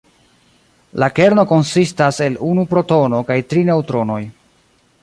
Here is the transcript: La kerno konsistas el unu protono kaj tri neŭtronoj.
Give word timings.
La 1.03 1.09
kerno 1.19 1.43
konsistas 1.51 2.21
el 2.29 2.41
unu 2.53 2.65
protono 2.73 3.21
kaj 3.31 3.39
tri 3.53 3.65
neŭtronoj. 3.71 4.21